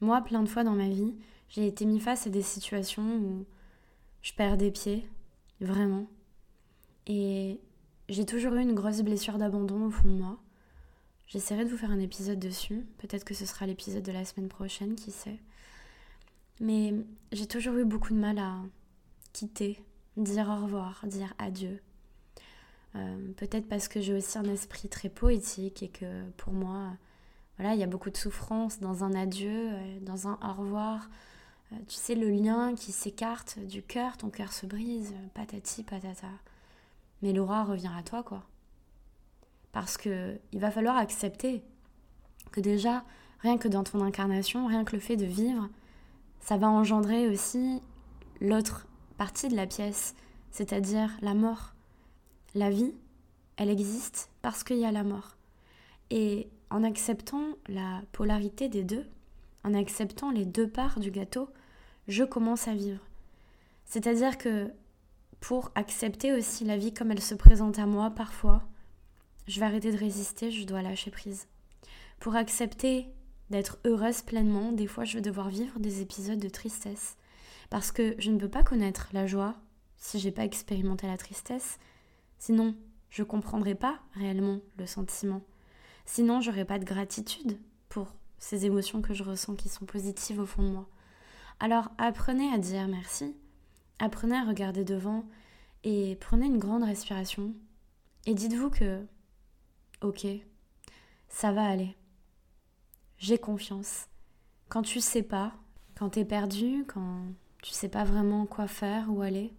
Moi, 0.00 0.20
plein 0.22 0.42
de 0.42 0.48
fois 0.48 0.64
dans 0.64 0.74
ma 0.74 0.88
vie, 0.88 1.14
j'ai 1.48 1.66
été 1.66 1.84
mis 1.84 2.00
face 2.00 2.26
à 2.26 2.30
des 2.30 2.42
situations 2.42 3.16
où 3.16 3.46
je 4.22 4.32
perds 4.32 4.56
des 4.56 4.70
pieds, 4.70 5.08
vraiment. 5.60 6.06
Et 7.06 7.60
j'ai 8.08 8.26
toujours 8.26 8.54
eu 8.54 8.62
une 8.62 8.74
grosse 8.74 9.02
blessure 9.02 9.38
d'abandon 9.38 9.86
au 9.86 9.90
fond 9.90 10.08
de 10.08 10.20
moi. 10.20 10.38
J'essaierai 11.26 11.64
de 11.64 11.70
vous 11.70 11.76
faire 11.76 11.90
un 11.90 12.00
épisode 12.00 12.38
dessus. 12.38 12.86
Peut-être 12.98 13.24
que 13.24 13.34
ce 13.34 13.46
sera 13.46 13.66
l'épisode 13.66 14.02
de 14.02 14.12
la 14.12 14.24
semaine 14.24 14.48
prochaine, 14.48 14.94
qui 14.94 15.10
sait. 15.10 15.38
Mais 16.60 16.94
j'ai 17.32 17.46
toujours 17.46 17.74
eu 17.76 17.84
beaucoup 17.84 18.12
de 18.12 18.18
mal 18.18 18.38
à 18.38 18.56
quitter, 19.32 19.82
dire 20.16 20.48
au 20.48 20.62
revoir, 20.64 21.04
dire 21.06 21.34
adieu. 21.38 21.80
Euh, 22.94 23.32
peut-être 23.36 23.68
parce 23.68 23.88
que 23.88 24.00
j'ai 24.00 24.14
aussi 24.14 24.38
un 24.38 24.44
esprit 24.44 24.88
très 24.88 25.08
poétique 25.08 25.82
et 25.82 25.88
que 25.88 26.24
pour 26.38 26.52
moi, 26.52 26.92
voilà, 27.58 27.74
il 27.74 27.80
y 27.80 27.82
a 27.82 27.88
beaucoup 27.88 28.10
de 28.10 28.16
souffrance 28.16 28.80
dans 28.80 29.04
un 29.04 29.14
adieu, 29.14 29.68
euh, 29.72 30.00
dans 30.00 30.28
un 30.28 30.38
au 30.42 30.52
revoir, 30.54 31.10
tu 31.88 31.96
sais, 31.96 32.14
le 32.14 32.30
lien 32.30 32.74
qui 32.74 32.92
s'écarte 32.92 33.58
du 33.58 33.82
cœur, 33.82 34.16
ton 34.16 34.30
cœur 34.30 34.52
se 34.52 34.66
brise, 34.66 35.14
patati 35.34 35.82
patata. 35.82 36.30
Mais 37.22 37.32
l'aura 37.32 37.64
revient 37.64 37.90
à 37.96 38.02
toi, 38.02 38.22
quoi. 38.22 38.44
Parce 39.72 39.96
que 39.96 40.38
il 40.52 40.60
va 40.60 40.70
falloir 40.70 40.96
accepter 40.96 41.62
que 42.52 42.60
déjà, 42.60 43.04
rien 43.40 43.58
que 43.58 43.68
dans 43.68 43.84
ton 43.84 44.00
incarnation, 44.00 44.66
rien 44.66 44.84
que 44.84 44.94
le 44.94 45.00
fait 45.00 45.16
de 45.16 45.26
vivre, 45.26 45.68
ça 46.40 46.56
va 46.56 46.68
engendrer 46.68 47.28
aussi 47.28 47.80
l'autre 48.40 48.86
partie 49.16 49.48
de 49.48 49.56
la 49.56 49.66
pièce, 49.66 50.14
c'est-à-dire 50.50 51.10
la 51.20 51.34
mort. 51.34 51.74
La 52.54 52.70
vie, 52.70 52.94
elle 53.56 53.70
existe 53.70 54.30
parce 54.42 54.62
qu'il 54.62 54.78
y 54.78 54.84
a 54.84 54.92
la 54.92 55.04
mort. 55.04 55.36
Et 56.10 56.48
en 56.70 56.84
acceptant 56.84 57.44
la 57.68 58.02
polarité 58.12 58.68
des 58.68 58.84
deux, 58.84 59.06
en 59.66 59.74
acceptant 59.74 60.30
les 60.30 60.44
deux 60.44 60.68
parts 60.68 61.00
du 61.00 61.10
gâteau, 61.10 61.50
je 62.06 62.22
commence 62.22 62.68
à 62.68 62.74
vivre. 62.74 63.04
C'est-à-dire 63.84 64.38
que 64.38 64.70
pour 65.40 65.72
accepter 65.74 66.32
aussi 66.32 66.64
la 66.64 66.76
vie 66.76 66.94
comme 66.94 67.10
elle 67.10 67.22
se 67.22 67.34
présente 67.34 67.78
à 67.80 67.86
moi 67.86 68.10
parfois, 68.10 68.62
je 69.48 69.58
vais 69.58 69.66
arrêter 69.66 69.90
de 69.90 69.98
résister, 69.98 70.52
je 70.52 70.64
dois 70.64 70.82
lâcher 70.82 71.10
prise. 71.10 71.48
Pour 72.20 72.36
accepter 72.36 73.08
d'être 73.50 73.78
heureuse 73.84 74.22
pleinement, 74.22 74.70
des 74.70 74.86
fois 74.86 75.04
je 75.04 75.14
vais 75.14 75.22
devoir 75.22 75.48
vivre 75.48 75.80
des 75.80 76.00
épisodes 76.00 76.38
de 76.38 76.48
tristesse. 76.48 77.16
Parce 77.68 77.90
que 77.90 78.14
je 78.18 78.30
ne 78.30 78.38
peux 78.38 78.48
pas 78.48 78.62
connaître 78.62 79.08
la 79.12 79.26
joie 79.26 79.56
si 79.96 80.20
j'ai 80.20 80.30
pas 80.30 80.44
expérimenté 80.44 81.08
la 81.08 81.16
tristesse. 81.16 81.80
Sinon, 82.38 82.76
je 83.10 83.22
ne 83.22 83.26
comprendrai 83.26 83.74
pas 83.74 83.98
réellement 84.12 84.60
le 84.78 84.86
sentiment. 84.86 85.42
Sinon, 86.04 86.40
j'aurais 86.40 86.64
pas 86.64 86.78
de 86.78 86.84
gratitude 86.84 87.58
pour 87.88 88.14
ces 88.38 88.66
émotions 88.66 89.02
que 89.02 89.14
je 89.14 89.22
ressens 89.22 89.54
qui 89.54 89.68
sont 89.68 89.86
positives 89.86 90.40
au 90.40 90.46
fond 90.46 90.62
de 90.62 90.70
moi. 90.70 90.88
Alors 91.60 91.90
apprenez 91.98 92.52
à 92.52 92.58
dire 92.58 92.86
merci, 92.88 93.34
apprenez 93.98 94.36
à 94.36 94.44
regarder 94.44 94.84
devant 94.84 95.24
et 95.84 96.16
prenez 96.20 96.46
une 96.46 96.58
grande 96.58 96.84
respiration 96.84 97.54
et 98.26 98.34
dites-vous 98.34 98.70
que 98.70 99.06
ok, 100.02 100.26
ça 101.28 101.52
va 101.52 101.64
aller. 101.64 101.96
J'ai 103.18 103.38
confiance. 103.38 104.08
Quand 104.68 104.82
tu 104.82 105.00
sais 105.00 105.22
pas, 105.22 105.54
quand 105.96 106.10
tu 106.10 106.20
es 106.20 106.24
perdu, 106.24 106.84
quand 106.86 107.22
tu 107.62 107.72
sais 107.72 107.88
pas 107.88 108.04
vraiment 108.04 108.46
quoi 108.46 108.68
faire, 108.68 109.10
où 109.10 109.22
aller, 109.22 109.52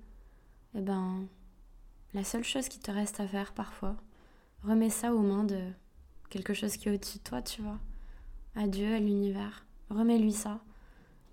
eh 0.75 0.81
ben 0.81 1.27
la 2.13 2.23
seule 2.23 2.43
chose 2.43 2.69
qui 2.69 2.79
te 2.79 2.91
reste 2.91 3.19
à 3.19 3.27
faire 3.27 3.53
parfois, 3.53 3.95
remets 4.63 4.89
ça 4.89 5.13
aux 5.13 5.21
mains 5.21 5.43
de 5.43 5.59
quelque 6.29 6.53
chose 6.53 6.77
qui 6.77 6.89
est 6.89 6.93
au-dessus 6.93 7.17
de 7.17 7.23
toi, 7.23 7.41
tu 7.41 7.61
vois. 7.61 7.79
À 8.57 8.67
Dieu, 8.67 8.95
à 8.95 8.99
l'univers. 8.99 9.67
Remets-lui 9.91 10.33
ça. 10.33 10.59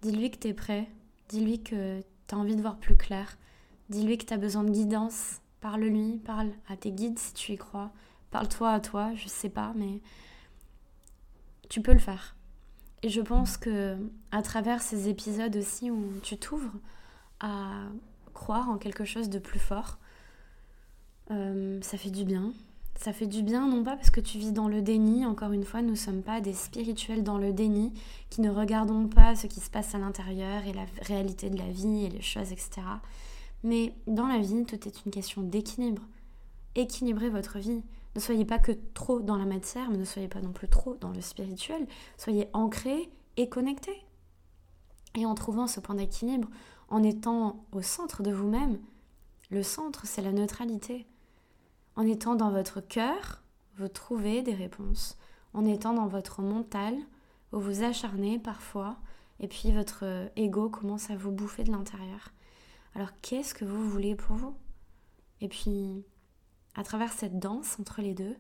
Dis-lui 0.02 0.30
que 0.30 0.36
tu 0.36 0.48
es 0.48 0.54
prêt. 0.54 0.90
Dis-lui 1.30 1.62
que 1.62 2.02
tu 2.28 2.34
as 2.34 2.38
envie 2.38 2.54
de 2.54 2.60
voir 2.60 2.76
plus 2.76 2.96
clair. 2.96 3.38
Dis-lui 3.88 4.18
que 4.18 4.26
tu 4.26 4.34
as 4.34 4.36
besoin 4.36 4.62
de 4.62 4.70
guidance. 4.70 5.40
Parle-lui, 5.62 6.18
parle 6.18 6.50
à 6.68 6.76
tes 6.76 6.92
guides 6.92 7.18
si 7.18 7.32
tu 7.32 7.52
y 7.52 7.56
crois. 7.56 7.92
Parle-toi 8.30 8.70
à 8.70 8.80
toi, 8.80 9.14
je 9.14 9.26
sais 9.28 9.48
pas, 9.48 9.72
mais 9.74 10.02
tu 11.70 11.80
peux 11.80 11.94
le 11.94 11.98
faire. 11.98 12.36
Et 13.02 13.08
je 13.08 13.22
pense 13.22 13.56
que 13.56 13.96
à 14.30 14.42
travers 14.42 14.82
ces 14.82 15.08
épisodes 15.08 15.56
aussi 15.56 15.90
où 15.90 16.12
tu 16.22 16.36
t'ouvres 16.36 16.74
à 17.40 17.86
croire 18.34 18.68
en 18.68 18.76
quelque 18.76 19.06
chose 19.06 19.30
de 19.30 19.38
plus 19.38 19.58
fort, 19.58 19.98
euh, 21.30 21.80
ça 21.80 21.96
fait 21.96 22.10
du 22.10 22.24
bien. 22.26 22.52
Ça 22.96 23.12
fait 23.12 23.26
du 23.26 23.42
bien, 23.42 23.66
non 23.66 23.82
pas 23.82 23.96
parce 23.96 24.10
que 24.10 24.20
tu 24.20 24.38
vis 24.38 24.52
dans 24.52 24.68
le 24.68 24.80
déni, 24.80 25.26
encore 25.26 25.52
une 25.52 25.64
fois, 25.64 25.82
nous 25.82 25.90
ne 25.90 25.94
sommes 25.94 26.22
pas 26.22 26.40
des 26.40 26.54
spirituels 26.54 27.22
dans 27.22 27.38
le 27.38 27.52
déni, 27.52 27.92
qui 28.30 28.40
ne 28.40 28.50
regardons 28.50 29.08
pas 29.08 29.34
ce 29.36 29.46
qui 29.46 29.60
se 29.60 29.68
passe 29.68 29.94
à 29.94 29.98
l'intérieur 29.98 30.64
et 30.66 30.72
la 30.72 30.86
réalité 31.02 31.50
de 31.50 31.58
la 31.58 31.68
vie 31.68 32.04
et 32.04 32.08
les 32.08 32.22
choses, 32.22 32.52
etc. 32.52 32.82
Mais 33.62 33.94
dans 34.06 34.26
la 34.26 34.38
vie, 34.38 34.64
tout 34.64 34.86
est 34.86 35.04
une 35.04 35.10
question 35.10 35.42
d'équilibre. 35.42 36.02
Équilibrez 36.76 37.30
votre 37.30 37.58
vie. 37.58 37.82
Ne 38.14 38.20
soyez 38.20 38.44
pas 38.44 38.58
que 38.58 38.72
trop 38.94 39.20
dans 39.20 39.36
la 39.36 39.44
matière, 39.44 39.90
mais 39.90 39.96
ne 39.96 40.04
soyez 40.04 40.28
pas 40.28 40.40
non 40.40 40.52
plus 40.52 40.68
trop 40.68 40.96
dans 41.00 41.10
le 41.10 41.20
spirituel. 41.20 41.86
Soyez 42.16 42.48
ancrés 42.52 43.10
et 43.36 43.48
connectés. 43.48 44.04
Et 45.16 45.26
en 45.26 45.34
trouvant 45.34 45.66
ce 45.66 45.80
point 45.80 45.96
d'équilibre, 45.96 46.48
en 46.88 47.02
étant 47.02 47.64
au 47.72 47.82
centre 47.82 48.22
de 48.22 48.32
vous-même, 48.32 48.78
le 49.50 49.62
centre, 49.62 50.06
c'est 50.06 50.22
la 50.22 50.32
neutralité. 50.32 51.06
En 51.96 52.06
étant 52.06 52.34
dans 52.34 52.50
votre 52.50 52.80
cœur, 52.80 53.42
vous 53.76 53.88
trouvez 53.88 54.42
des 54.42 54.54
réponses. 54.54 55.16
En 55.52 55.64
étant 55.64 55.94
dans 55.94 56.08
votre 56.08 56.42
mental, 56.42 56.96
vous 57.52 57.60
vous 57.60 57.82
acharnez 57.84 58.38
parfois, 58.38 58.96
et 59.38 59.46
puis 59.46 59.70
votre 59.70 60.04
ego 60.36 60.68
commence 60.68 61.10
à 61.10 61.16
vous 61.16 61.30
bouffer 61.30 61.62
de 61.62 61.70
l'intérieur. 61.70 62.32
Alors 62.94 63.10
qu'est-ce 63.22 63.54
que 63.54 63.64
vous 63.64 63.88
voulez 63.88 64.16
pour 64.16 64.36
vous? 64.36 64.54
Et 65.40 65.48
puis, 65.48 66.04
à 66.74 66.82
travers 66.82 67.12
cette 67.12 67.38
danse 67.38 67.78
entre 67.78 68.02
les 68.02 68.14
deux, 68.14 68.36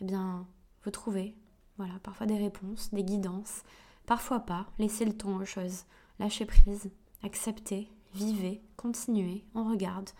eh 0.00 0.04
bien, 0.04 0.46
vous 0.84 0.90
trouvez, 0.90 1.34
voilà, 1.78 1.94
parfois 2.02 2.26
des 2.26 2.38
réponses, 2.38 2.90
des 2.92 3.04
guidances, 3.04 3.62
parfois 4.04 4.40
pas. 4.40 4.66
Laissez 4.78 5.04
le 5.04 5.16
temps 5.16 5.36
aux 5.36 5.44
choses, 5.44 5.84
lâchez 6.18 6.44
prise, 6.44 6.90
acceptez, 7.22 7.88
vivez, 8.14 8.62
continuez, 8.76 9.44
on 9.54 9.70
regarde, 9.70 10.10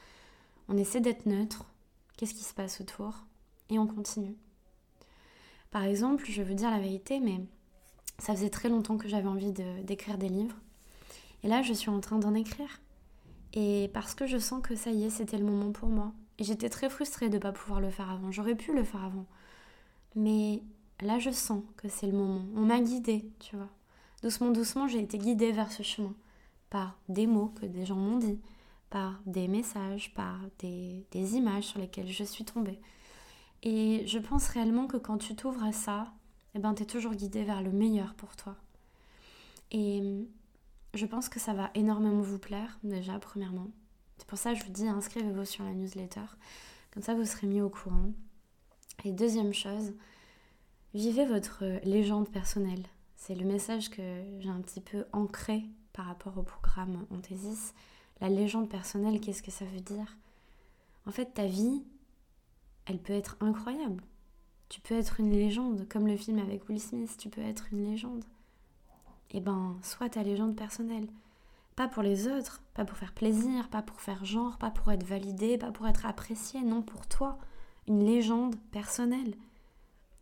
on 0.69 0.77
essaie 0.77 1.01
d'être 1.01 1.27
neutre, 1.27 1.65
qu'est-ce 2.21 2.35
qui 2.35 2.45
se 2.45 2.53
passe 2.53 2.83
autour, 2.83 3.15
et 3.71 3.79
on 3.79 3.87
continue. 3.87 4.37
Par 5.71 5.85
exemple, 5.85 6.27
je 6.29 6.43
veux 6.43 6.53
dire 6.53 6.71
la 6.71 6.79
vérité, 6.79 7.19
mais 7.19 7.41
ça 8.19 8.35
faisait 8.35 8.51
très 8.51 8.69
longtemps 8.69 8.99
que 8.99 9.09
j'avais 9.09 9.27
envie 9.27 9.53
d'écrire 9.53 10.19
des 10.19 10.29
livres. 10.29 10.57
Et 11.43 11.49
là, 11.49 11.63
je 11.63 11.73
suis 11.73 11.89
en 11.89 11.99
train 12.01 12.19
d'en 12.19 12.35
écrire. 12.35 12.83
Et 13.55 13.91
parce 13.95 14.15
que 14.15 14.27
je 14.27 14.37
sens 14.37 14.61
que 14.63 14.77
ça 14.77 14.91
y 14.91 15.05
est, 15.05 15.11
c'était 15.11 15.39
le 15.39 15.47
moment 15.47 15.73
pour 15.73 15.89
moi. 15.89 16.13
Et 16.39 16.45
j'étais 16.45 16.69
très 16.69 16.91
frustrée 16.91 17.31
de 17.31 17.37
ne 17.37 17.41
pas 17.41 17.53
pouvoir 17.53 17.81
le 17.81 17.89
faire 17.89 18.11
avant. 18.11 18.31
J'aurais 18.31 18.55
pu 18.55 18.75
le 18.75 18.85
faire 18.85 19.03
avant. 19.05 19.25
Mais 20.15 20.63
là, 21.01 21.19
je 21.19 21.31
sens 21.31 21.63
que 21.79 21.89
c'est 21.89 22.07
le 22.07 22.13
moment. 22.13 22.45
On 22.55 22.67
m'a 22.67 22.81
guidée, 22.81 23.31
tu 23.39 23.57
vois. 23.57 23.71
Doucement, 24.23 24.51
doucement, 24.51 24.89
j'ai 24.89 25.01
été 25.01 25.17
guidée 25.17 25.53
vers 25.53 25.73
ce 25.73 25.83
chemin. 25.83 26.15
Par 26.69 26.99
des 27.09 27.27
mots 27.27 27.55
que 27.59 27.65
des 27.65 27.87
gens 27.87 27.97
m'ont 27.97 28.19
dit, 28.19 28.39
par 28.91 29.21
des 29.25 29.49
messages, 29.49 30.13
par 30.15 30.39
des, 30.59 31.07
images 31.15 31.65
sur 31.65 31.79
lesquelles 31.79 32.11
je 32.11 32.25
suis 32.25 32.45
tombée. 32.45 32.81
Et 33.63 34.05
je 34.07 34.19
pense 34.19 34.49
réellement 34.49 34.87
que 34.87 34.97
quand 34.97 35.19
tu 35.19 35.37
t'ouvres 35.37 35.65
à 35.65 35.73
ça, 35.73 36.13
eh 36.55 36.59
ben, 36.59 36.75
tu 36.75 36.83
es 36.83 36.87
toujours 36.87 37.15
guidée 37.15 37.45
vers 37.45 37.63
le 37.63 37.71
meilleur 37.71 38.15
pour 38.15 38.35
toi. 38.37 38.57
Et 39.71 40.03
je 40.95 41.07
pense 41.07 41.29
que 41.29 41.39
ça 41.39 41.55
va 41.55 41.71
énormément 41.75 42.21
vous 42.21 42.39
plaire, 42.39 42.79
déjà, 42.83 43.19
premièrement. 43.19 43.69
C'est 44.19 44.27
pour 44.27 44.39
ça 44.39 44.53
que 44.53 44.59
je 44.59 44.65
vous 44.65 44.73
dis, 44.73 44.89
inscrivez-vous 44.89 45.45
sur 45.45 45.65
la 45.65 45.73
newsletter. 45.73 46.27
Comme 46.91 47.03
ça, 47.03 47.15
vous 47.15 47.25
serez 47.25 47.47
mis 47.47 47.61
au 47.61 47.71
courant. 47.71 48.11
Et 49.05 49.13
deuxième 49.13 49.55
chose, 49.55 49.95
vivez 50.95 51.25
votre 51.25 51.65
légende 51.85 52.29
personnelle. 52.29 52.83
C'est 53.17 53.35
le 53.35 53.45
message 53.45 53.91
que 53.91 54.03
j'ai 54.41 54.49
un 54.49 54.61
petit 54.61 54.81
peu 54.81 55.05
ancré 55.13 55.63
par 55.93 56.07
rapport 56.07 56.37
au 56.39 56.43
programme 56.43 57.07
Anthesis. 57.11 57.73
La 58.21 58.29
légende 58.29 58.69
personnelle, 58.69 59.21
qu'est-ce 59.21 59.43
que 59.43 59.51
ça 59.51 59.65
veut 59.65 59.81
dire? 59.81 60.17
En 61.07 61.11
fait, 61.11 61.35
ta 61.35 61.47
vie, 61.47 61.83
elle 62.85 62.99
peut 62.99 63.15
être 63.15 63.37
incroyable. 63.41 64.03
Tu 64.69 64.81
peux 64.81 64.95
être 64.95 65.21
une 65.21 65.31
légende, 65.31 65.89
comme 65.89 66.07
le 66.07 66.17
film 66.17 66.39
avec 66.39 66.69
Will 66.69 66.81
Smith, 66.81 67.17
tu 67.19 67.31
peux 67.31 67.41
être 67.41 67.67
une 67.73 67.85
légende. 67.85 68.25
Eh 69.31 69.41
ben, 69.41 69.77
sois 69.83 70.09
ta 70.09 70.23
légende 70.23 70.55
personnelle. 70.55 71.09
Pas 71.77 71.89
pour 71.89 72.03
les 72.03 72.29
autres, 72.29 72.63
pas 72.75 72.85
pour 72.85 72.99
faire 72.99 73.15
plaisir, 73.15 73.69
pas 73.71 73.83
pour 73.83 74.01
faire 74.01 74.25
genre, 74.25 74.59
pas 74.59 74.71
pour 74.71 74.93
être 74.93 75.07
validé, 75.07 75.57
pas 75.57 75.73
pour 75.73 75.87
être 75.87 76.05
apprécié, 76.05 76.61
non 76.63 76.83
pour 76.83 77.07
toi, 77.07 77.39
une 77.89 78.05
légende 78.05 78.57
personnelle. 78.71 79.35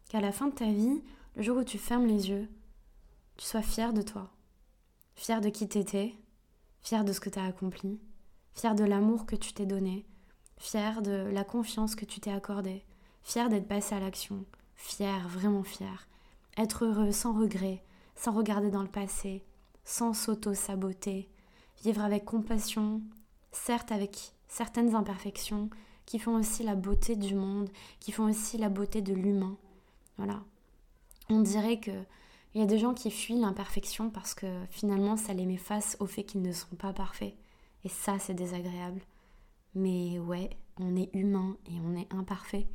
Qu'à 0.08 0.20
la 0.20 0.30
fin 0.30 0.46
de 0.46 0.54
ta 0.54 0.70
vie, 0.70 1.02
le 1.36 1.42
jour 1.42 1.58
où 1.58 1.64
tu 1.64 1.78
fermes 1.78 2.06
les 2.06 2.30
yeux, 2.30 2.48
tu 3.36 3.44
sois 3.44 3.62
fier 3.62 3.92
de 3.92 4.02
toi, 4.02 4.30
fier 5.14 5.40
de 5.40 5.48
qui 5.48 5.68
t'étais, 5.68 6.14
fier 6.82 7.04
de 7.04 7.12
ce 7.12 7.20
que 7.20 7.30
tu 7.30 7.38
as 7.38 7.44
accompli, 7.44 8.00
fier 8.54 8.74
de 8.74 8.84
l'amour 8.84 9.26
que 9.26 9.36
tu 9.36 9.52
t'es 9.52 9.66
donné, 9.66 10.06
fier 10.56 11.02
de 11.02 11.28
la 11.32 11.44
confiance 11.44 11.94
que 11.94 12.04
tu 12.04 12.20
t'es 12.20 12.32
accordée, 12.32 12.84
fier 13.22 13.48
d'être 13.48 13.68
passé 13.68 13.94
à 13.94 14.00
l'action, 14.00 14.44
fier, 14.74 15.28
vraiment 15.28 15.62
fier, 15.62 16.08
être 16.56 16.84
heureux 16.84 17.12
sans 17.12 17.32
regret, 17.32 17.82
sans 18.16 18.32
regarder 18.32 18.70
dans 18.70 18.82
le 18.82 18.88
passé, 18.88 19.44
sans 19.84 20.12
s'auto-saboter, 20.12 21.28
vivre 21.82 22.02
avec 22.02 22.24
compassion, 22.24 23.02
certes 23.52 23.92
avec 23.92 24.32
certaines 24.48 24.94
imperfections 24.94 25.70
qui 26.06 26.18
font 26.18 26.36
aussi 26.36 26.62
la 26.62 26.74
beauté 26.74 27.16
du 27.16 27.34
monde, 27.34 27.70
qui 28.00 28.12
font 28.12 28.24
aussi 28.24 28.56
la 28.56 28.70
beauté 28.70 29.02
de 29.02 29.12
l'humain. 29.12 29.56
Voilà. 30.16 30.42
On 31.28 31.40
dirait 31.40 31.80
que 31.80 31.92
il 32.54 32.60
y 32.60 32.64
a 32.64 32.66
des 32.66 32.78
gens 32.78 32.94
qui 32.94 33.10
fuient 33.10 33.38
l'imperfection 33.38 34.10
parce 34.10 34.34
que 34.34 34.46
finalement 34.70 35.16
ça 35.16 35.34
les 35.34 35.46
met 35.46 35.56
face 35.56 35.96
au 36.00 36.06
fait 36.06 36.24
qu'ils 36.24 36.42
ne 36.42 36.52
sont 36.52 36.76
pas 36.76 36.92
parfaits. 36.92 37.34
Et 37.84 37.88
ça, 37.88 38.18
c'est 38.18 38.34
désagréable. 38.34 39.00
Mais 39.74 40.18
ouais, 40.18 40.50
on 40.78 40.96
est 40.96 41.14
humain 41.14 41.56
et 41.66 41.78
on 41.84 41.96
est 41.96 42.12
imparfait. 42.12 42.66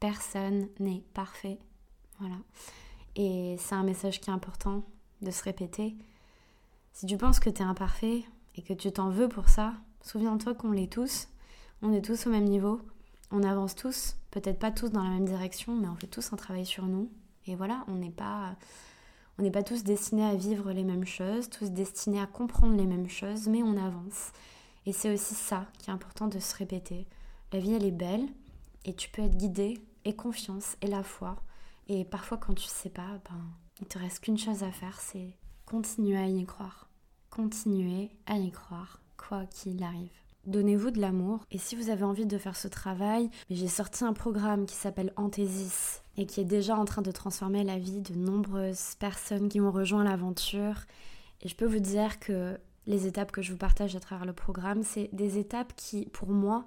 Personne 0.00 0.68
n'est 0.80 1.04
parfait. 1.14 1.58
Voilà. 2.18 2.36
Et 3.14 3.56
c'est 3.58 3.74
un 3.74 3.84
message 3.84 4.20
qui 4.20 4.30
est 4.30 4.32
important 4.32 4.84
de 5.20 5.30
se 5.30 5.42
répéter. 5.44 5.94
Si 6.92 7.06
tu 7.06 7.16
penses 7.16 7.40
que 7.40 7.50
tu 7.50 7.62
es 7.62 7.64
imparfait 7.64 8.24
et 8.56 8.62
que 8.62 8.72
tu 8.72 8.90
t'en 8.90 9.10
veux 9.10 9.28
pour 9.28 9.48
ça, 9.48 9.74
souviens-toi 10.02 10.54
qu'on 10.54 10.72
l'est 10.72 10.92
tous. 10.92 11.28
On 11.82 11.92
est 11.92 12.04
tous 12.04 12.26
au 12.26 12.30
même 12.30 12.44
niveau. 12.44 12.80
On 13.30 13.42
avance 13.42 13.74
tous, 13.74 14.16
peut-être 14.30 14.58
pas 14.58 14.70
tous 14.70 14.90
dans 14.90 15.02
la 15.02 15.10
même 15.10 15.24
direction, 15.24 15.74
mais 15.74 15.88
on 15.88 15.96
fait 15.96 16.06
tous 16.06 16.32
un 16.32 16.36
travail 16.36 16.66
sur 16.66 16.84
nous. 16.84 17.10
Et 17.46 17.54
voilà, 17.54 17.84
on 17.88 17.94
n'est 17.94 18.10
pas, 18.10 18.56
on 19.38 19.42
n'est 19.42 19.50
pas 19.50 19.62
tous 19.62 19.82
destinés 19.82 20.24
à 20.24 20.34
vivre 20.34 20.72
les 20.72 20.84
mêmes 20.84 21.06
choses, 21.06 21.48
tous 21.48 21.70
destinés 21.70 22.20
à 22.20 22.26
comprendre 22.26 22.76
les 22.76 22.86
mêmes 22.86 23.08
choses, 23.08 23.48
mais 23.48 23.62
on 23.62 23.76
avance. 23.76 24.32
Et 24.86 24.92
c'est 24.92 25.12
aussi 25.12 25.34
ça 25.34 25.66
qui 25.78 25.90
est 25.90 25.92
important 25.92 26.28
de 26.28 26.38
se 26.38 26.56
répéter. 26.56 27.06
La 27.52 27.58
vie, 27.58 27.72
elle 27.72 27.84
est 27.84 27.90
belle 27.90 28.26
et 28.84 28.94
tu 28.94 29.08
peux 29.10 29.22
être 29.22 29.36
guidé 29.36 29.80
et 30.04 30.14
confiance 30.14 30.76
et 30.80 30.86
la 30.86 31.02
foi 31.02 31.36
Et 31.88 32.04
parfois, 32.04 32.38
quand 32.38 32.54
tu 32.54 32.66
sais 32.66 32.90
pas, 32.90 33.20
ben, 33.28 33.40
il 33.80 33.86
te 33.86 33.98
reste 33.98 34.20
qu'une 34.20 34.38
chose 34.38 34.62
à 34.62 34.72
faire, 34.72 35.00
c'est 35.00 35.36
continuer 35.66 36.18
à 36.18 36.26
y 36.26 36.44
croire. 36.44 36.88
Continuer 37.30 38.10
à 38.26 38.36
y 38.36 38.50
croire, 38.50 39.00
quoi 39.16 39.46
qu'il 39.46 39.82
arrive. 39.82 40.10
Donnez-vous 40.46 40.90
de 40.90 41.00
l'amour. 41.00 41.46
Et 41.52 41.58
si 41.58 41.76
vous 41.76 41.88
avez 41.88 42.02
envie 42.02 42.26
de 42.26 42.36
faire 42.36 42.56
ce 42.56 42.66
travail, 42.66 43.30
j'ai 43.48 43.68
sorti 43.68 44.04
un 44.04 44.12
programme 44.12 44.66
qui 44.66 44.74
s'appelle 44.74 45.12
Anthésis 45.16 46.02
et 46.16 46.26
qui 46.26 46.40
est 46.40 46.44
déjà 46.44 46.76
en 46.76 46.84
train 46.84 47.02
de 47.02 47.12
transformer 47.12 47.62
la 47.62 47.78
vie 47.78 48.00
de 48.00 48.14
nombreuses 48.14 48.96
personnes 48.98 49.48
qui 49.48 49.60
ont 49.60 49.70
rejoint 49.70 50.02
l'aventure. 50.02 50.84
Et 51.42 51.48
je 51.48 51.54
peux 51.54 51.66
vous 51.66 51.78
dire 51.78 52.18
que 52.18 52.58
les 52.86 53.06
étapes 53.06 53.30
que 53.30 53.40
je 53.40 53.52
vous 53.52 53.58
partage 53.58 53.94
à 53.94 54.00
travers 54.00 54.26
le 54.26 54.32
programme, 54.32 54.82
c'est 54.82 55.10
des 55.12 55.38
étapes 55.38 55.72
qui, 55.76 56.06
pour 56.06 56.30
moi, 56.30 56.66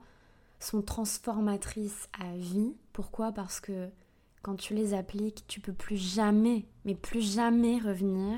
sont 0.60 0.82
transformatrices 0.82 2.08
à 2.18 2.36
vie. 2.38 2.76
Pourquoi? 2.94 3.34
Parce 3.34 3.60
que 3.60 3.90
quand 4.46 4.58
tu 4.58 4.76
les 4.76 4.94
appliques, 4.94 5.44
tu 5.48 5.60
peux 5.60 5.74
plus 5.74 5.98
jamais, 5.98 6.66
mais 6.86 6.94
plus 6.94 7.34
jamais 7.34 7.80
revenir 7.80 8.38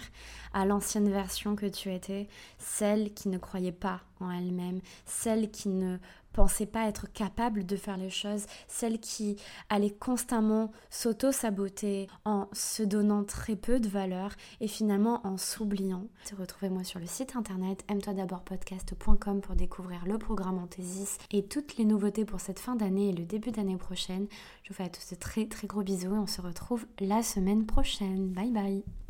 à 0.53 0.65
l'ancienne 0.65 1.11
version 1.11 1.57
que 1.57 1.65
tu 1.65 1.93
étais, 1.93 2.29
celle 2.57 3.13
qui 3.13 3.27
ne 3.27 3.37
croyait 3.37 3.73
pas 3.73 3.99
en 4.21 4.31
elle-même, 4.31 4.79
celle 5.05 5.51
qui 5.51 5.67
ne 5.67 5.97
pensait 6.37 6.67
pas 6.67 6.87
être 6.87 7.11
capable 7.11 7.65
de 7.65 7.75
faire 7.75 7.97
les 7.97 8.11
choses, 8.11 8.45
celle 8.67 8.99
qui 8.99 9.37
allait 9.69 9.89
constamment 9.89 10.71
s'auto-saboter 10.91 12.05
en 12.25 12.47
se 12.53 12.83
donnant 12.83 13.23
très 13.23 13.55
peu 13.55 13.79
de 13.79 13.89
valeur 13.89 14.29
et 14.61 14.67
finalement 14.67 15.25
en 15.25 15.37
s'oubliant. 15.37 16.05
Retrouvez-moi 16.37 16.83
sur 16.83 16.99
le 16.99 17.07
site 17.07 17.35
internet 17.35 17.83
aime-toi 17.89 18.13
d'abord 18.13 18.43
podcast.com 18.43 19.41
pour 19.41 19.55
découvrir 19.55 20.05
le 20.05 20.19
programme 20.19 20.59
Anthesis 20.59 21.17
et 21.31 21.43
toutes 21.43 21.75
les 21.77 21.85
nouveautés 21.85 22.23
pour 22.23 22.39
cette 22.39 22.59
fin 22.59 22.75
d'année 22.75 23.09
et 23.09 23.13
le 23.13 23.25
début 23.25 23.49
d'année 23.49 23.77
prochaine. 23.77 24.27
Je 24.61 24.69
vous 24.69 24.75
fais 24.75 24.83
à 24.83 24.89
tous 24.89 25.09
de 25.09 25.15
très 25.15 25.47
très 25.47 25.65
gros 25.65 25.81
bisous 25.81 26.13
et 26.13 26.19
on 26.19 26.27
se 26.27 26.41
retrouve 26.41 26.85
la 26.99 27.23
semaine 27.23 27.65
prochaine. 27.65 28.27
Bye 28.27 28.51
bye 28.51 28.97